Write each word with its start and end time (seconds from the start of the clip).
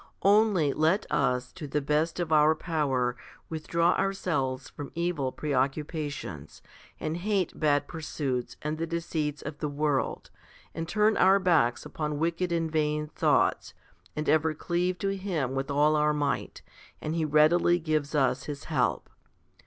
Only 0.23 0.73
let 0.73 1.05
us 1.11 1.51
to 1.51 1.67
the 1.67 1.79
best 1.79 2.19
of 2.19 2.31
our 2.33 2.55
power 2.55 3.15
withdraw 3.49 3.91
ourselves 3.91 4.67
from 4.67 4.91
evil 4.95 5.31
preoccupations, 5.31 6.63
and 6.99 7.17
hate 7.17 7.53
bad 7.59 7.87
pursuits 7.87 8.57
and 8.63 8.79
the 8.79 8.87
deceits 8.87 9.43
of 9.43 9.59
the 9.59 9.69
world, 9.69 10.31
and 10.73 10.87
turn 10.87 11.17
our 11.17 11.37
backs 11.37 11.85
upon 11.85 12.17
wicked 12.17 12.51
and 12.51 12.71
vain 12.71 13.09
thoughts, 13.09 13.75
and 14.15 14.27
ever 14.27 14.55
cleave 14.55 14.97
to 14.97 15.15
Him 15.15 15.53
with 15.53 15.69
all 15.69 15.95
our 15.95 16.13
might, 16.15 16.63
and 16.99 17.13
He 17.13 17.23
readily 17.23 17.77
gives 17.77 18.15
us 18.15 18.45
His 18.45 18.63
help. 18.63 19.07